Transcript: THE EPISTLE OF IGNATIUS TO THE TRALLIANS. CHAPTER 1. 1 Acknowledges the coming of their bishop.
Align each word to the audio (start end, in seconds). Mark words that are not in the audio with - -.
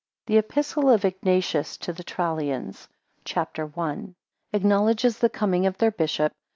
THE 0.25 0.39
EPISTLE 0.39 0.89
OF 0.89 1.05
IGNATIUS 1.05 1.77
TO 1.77 1.93
THE 1.93 2.03
TRALLIANS. 2.03 2.87
CHAPTER 3.23 3.67
1. 3.67 3.97
1 3.99 4.15
Acknowledges 4.51 5.19
the 5.19 5.29
coming 5.29 5.67
of 5.67 5.77
their 5.77 5.91
bishop. 5.91 6.31